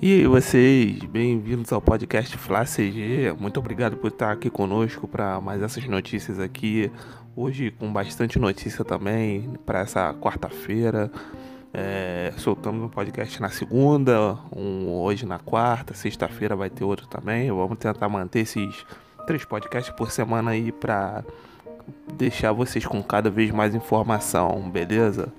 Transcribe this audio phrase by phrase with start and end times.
[0.00, 3.34] E aí vocês, bem-vindos ao podcast Flá CG.
[3.36, 6.88] Muito obrigado por estar aqui conosco para mais essas notícias aqui.
[7.34, 11.10] Hoje com bastante notícia também para essa quarta-feira.
[11.74, 17.50] É, soltamos um podcast na segunda, um hoje na quarta, sexta-feira vai ter outro também.
[17.50, 18.86] Vamos tentar manter esses
[19.26, 21.24] três podcasts por semana aí para
[22.14, 25.32] deixar vocês com cada vez mais informação, beleza?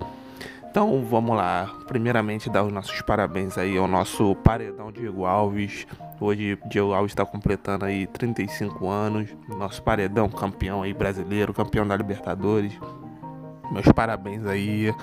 [0.70, 5.84] Então vamos lá, primeiramente dar os nossos parabéns aí ao nosso paredão Diego Alves.
[6.20, 11.96] Hoje Diego Alves está completando aí 35 anos, nosso paredão campeão aí brasileiro, campeão da
[11.96, 12.72] Libertadores.
[13.72, 14.94] Meus parabéns aí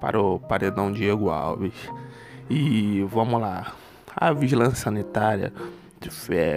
[0.00, 1.74] para o paredão Diego Alves.
[2.50, 3.72] E vamos lá,
[4.16, 5.52] a vigilância sanitária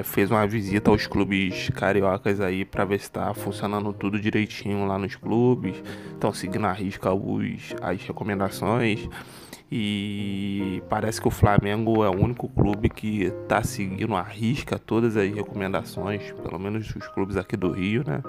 [0.03, 4.97] fez uma visita aos clubes cariocas aí para ver se está funcionando tudo direitinho lá
[4.97, 5.81] nos clubes.
[6.11, 9.07] Estão seguindo a risca os, as recomendações.
[9.71, 15.17] E parece que o Flamengo é o único clube que está seguindo a risca todas
[15.17, 18.21] as recomendações, pelo menos os clubes aqui do Rio, né?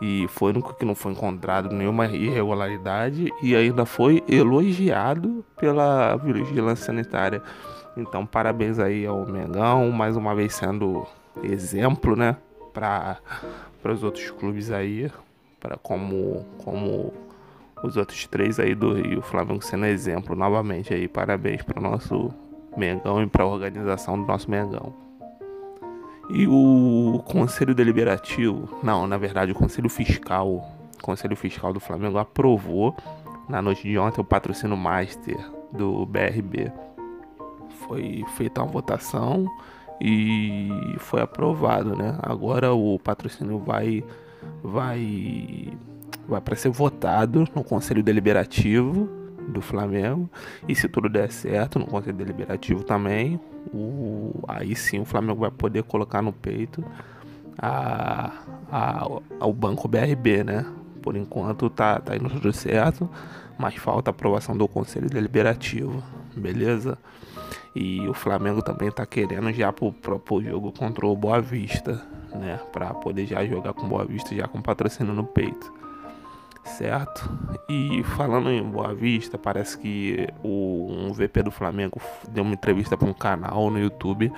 [0.00, 6.16] E foi o único que não foi encontrado nenhuma irregularidade e ainda foi elogiado pela
[6.16, 7.42] vigilância sanitária.
[7.98, 11.04] Então, parabéns aí ao Mengão, mais uma vez sendo
[11.42, 12.36] exemplo, né,
[12.72, 13.18] para
[13.84, 15.10] os outros clubes aí,
[15.58, 17.12] para como como
[17.82, 21.08] os outros três aí do Rio, o Flamengo sendo exemplo novamente aí.
[21.08, 22.32] Parabéns para o nosso
[22.76, 24.94] Mengão e para a organização do nosso Mengão.
[26.30, 32.18] E o Conselho Deliberativo, não, na verdade, o Conselho Fiscal, o Conselho Fiscal do Flamengo
[32.18, 32.94] aprovou
[33.48, 35.38] na noite de ontem o patrocínio Master
[35.72, 36.70] do BRB
[37.86, 39.46] foi feita uma votação
[40.00, 42.16] e foi aprovado, né?
[42.22, 44.04] Agora o patrocínio vai
[44.62, 45.72] vai
[46.26, 49.08] vai para ser votado no Conselho Deliberativo
[49.48, 50.28] do Flamengo
[50.68, 53.40] e se tudo der certo no Conselho Deliberativo também,
[53.72, 56.84] o, aí sim o Flamengo vai poder colocar no peito
[57.58, 58.32] a,
[58.70, 59.08] a,
[59.40, 60.66] ao Banco BRB, né?
[61.02, 63.08] Por enquanto tá, tá indo tudo certo,
[63.58, 66.02] mas falta aprovação do Conselho Deliberativo,
[66.38, 66.98] beleza?
[67.74, 72.02] E o Flamengo também tá querendo já pro próprio jogo contra o Boa Vista,
[72.34, 72.58] né?
[72.72, 75.72] Pra poder já jogar com Boa Vista, já com patrocínio no peito.
[76.64, 77.30] Certo?
[77.68, 82.00] E falando em Boa Vista, parece que o, um VP do Flamengo
[82.30, 84.30] deu uma entrevista para um canal no YouTube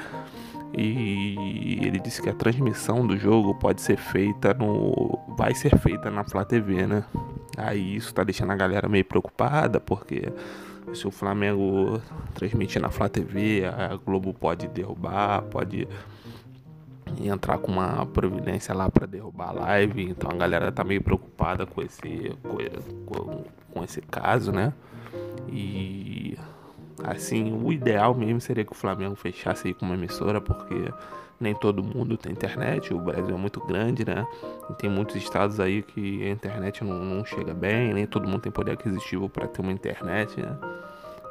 [0.72, 6.11] e ele disse que a transmissão do jogo pode ser feita no vai ser feita
[6.11, 7.05] na Flá TV, né?
[7.56, 10.32] Aí isso tá deixando a galera meio preocupada porque
[10.95, 12.01] se o Flamengo
[12.34, 15.87] transmitir na Flá TV, a Globo pode derrubar, pode
[17.21, 20.03] entrar com uma providência lá para derrubar a live.
[20.03, 22.37] Então a galera tá meio preocupada com esse,
[23.06, 24.73] com, com esse caso, né?
[25.49, 26.39] E
[27.05, 30.93] assim, o ideal mesmo seria que o Flamengo fechasse aí com uma emissora, porque
[31.41, 34.27] nem todo mundo tem internet, o Brasil é muito grande, né?
[34.69, 38.43] E tem muitos estados aí que a internet não, não chega bem, nem todo mundo
[38.43, 40.56] tem poder aquisitivo para ter uma internet, né?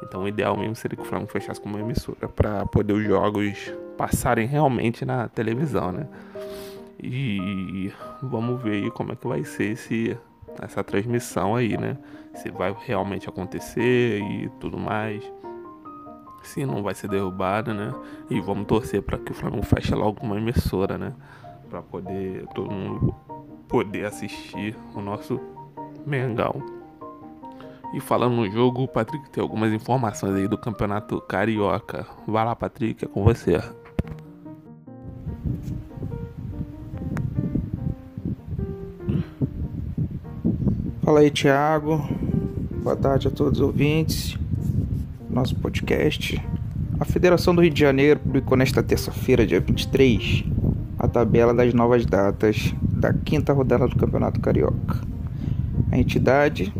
[0.02, 3.04] Então o ideal mesmo seria que o Flamengo fechasse com uma emissora para poder os
[3.04, 6.08] jogos passarem realmente na televisão, né?
[7.02, 10.18] E vamos ver aí como é que vai ser esse,
[10.60, 11.96] essa transmissão aí, né?
[12.34, 15.22] Se vai realmente acontecer e tudo mais
[16.42, 17.94] se não vai ser derrubada, né?
[18.28, 21.12] E vamos torcer para que o Flamengo feche logo uma emissora, né?
[21.68, 23.14] Para poder todo mundo
[23.68, 25.40] poder assistir o nosso
[26.04, 26.60] Mengão.
[27.94, 32.06] E falando no jogo, o Patrick tem algumas informações aí do Campeonato Carioca.
[32.26, 33.60] Vai lá, Patrick, é com você.
[41.02, 41.98] Fala aí, Thiago.
[42.82, 44.39] Boa tarde a todos os ouvintes
[45.30, 46.42] nosso podcast.
[46.98, 50.44] A Federação do Rio de Janeiro publicou nesta terça-feira, dia 23,
[50.98, 55.00] a tabela das novas datas da quinta rodada do Campeonato Carioca.
[55.90, 56.74] A entidade,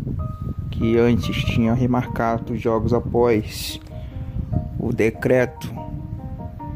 [0.69, 3.79] que antes tinha remarcado os jogos após
[4.77, 5.73] o decreto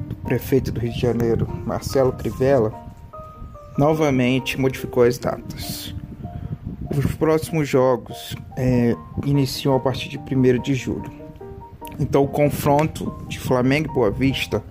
[0.07, 2.73] do prefeito do Rio de Janeiro, Marcelo Crivella,
[3.77, 5.93] novamente modificou as datas.
[6.97, 8.95] Os próximos jogos é,
[9.25, 11.24] iniciam a partir de 1 de julho.
[11.99, 14.63] Então o confronto de Flamengo e Boa Vista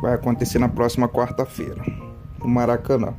[0.00, 1.82] vai acontecer na próxima quarta-feira,
[2.38, 3.14] no Maracanã.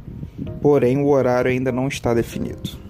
[0.62, 2.88] Porém, o horário ainda não está definido.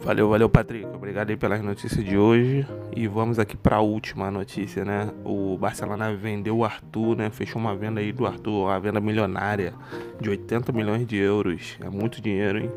[0.00, 0.86] Valeu, valeu, Patrick.
[0.86, 2.66] Obrigado aí pelas notícias de hoje.
[2.96, 5.10] E vamos aqui para a última notícia, né?
[5.24, 7.30] O Barcelona vendeu o Arthur, né?
[7.30, 9.74] Fechou uma venda aí do Arthur, uma venda milionária
[10.20, 11.76] de 80 milhões de euros.
[11.80, 12.70] É muito dinheiro, hein?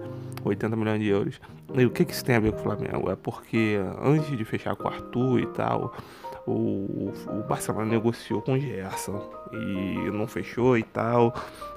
[0.50, 1.42] 80 milhões de euros.
[1.74, 3.10] E o que, que isso tem a ver com o Flamengo?
[3.10, 5.94] É porque antes de fechar com o Arthur e tal,
[6.46, 11.34] o, o Barcelona negociou com o Gerson e não fechou e tal.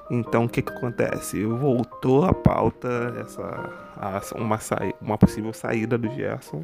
[0.09, 1.43] Então o que que acontece?
[1.43, 4.59] Voltou a pauta essa a, uma,
[5.01, 6.63] uma possível saída do Gerson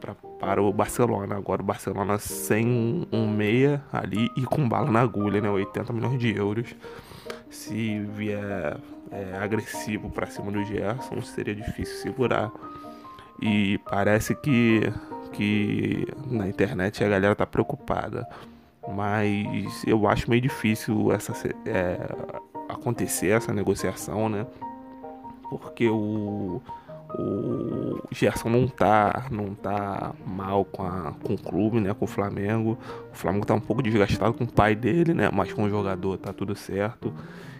[0.00, 1.36] pra, para o Barcelona.
[1.36, 5.50] Agora o Barcelona sem um meia ali e com bala na agulha, né?
[5.50, 6.74] 80 milhões de euros.
[7.50, 8.76] Se vier
[9.10, 12.50] é, agressivo para cima do Gerson, seria difícil segurar.
[13.40, 14.92] E parece que,
[15.32, 18.28] que na internet a galera tá preocupada.
[18.88, 21.32] Mas eu acho meio difícil essa,
[21.66, 21.98] é,
[22.68, 24.46] acontecer essa negociação, né?
[25.48, 26.60] Porque o,
[27.14, 31.94] o Gerson não tá, não tá mal com, a, com o clube, né?
[31.94, 32.78] Com o Flamengo.
[33.12, 35.30] O Flamengo tá um pouco desgastado com o pai dele, né?
[35.32, 37.12] Mas com o jogador tá tudo certo.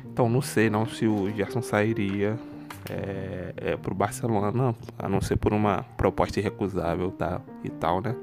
[0.04, 2.38] Então não sei não se o Gerson sairia
[2.90, 8.14] é, é, pro Barcelona, a não ser por uma proposta irrecusável tá, e tal, né?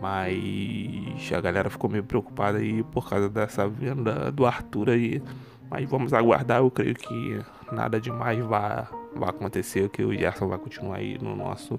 [0.00, 5.22] Mas a galera ficou meio preocupada aí por causa dessa venda do Arthur aí.
[5.70, 10.58] Mas vamos aguardar, eu creio que nada demais vai, vai acontecer, que o Gerson vai
[10.58, 11.78] continuar aí no nosso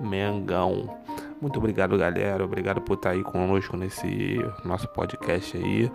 [0.00, 0.98] Mengão.
[1.40, 2.44] Muito obrigado, galera.
[2.44, 5.90] Obrigado por estar aí conosco nesse nosso podcast aí.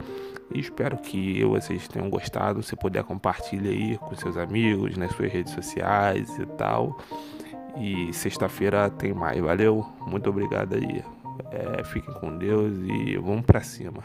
[0.53, 2.61] E espero que vocês tenham gostado.
[2.61, 6.97] Se puder, compartilhe aí com seus amigos, nas suas redes sociais e tal.
[7.77, 9.39] E sexta-feira tem mais.
[9.39, 9.85] Valeu?
[10.07, 11.03] Muito obrigado aí.
[11.51, 14.03] É, fiquem com Deus e vamos para cima.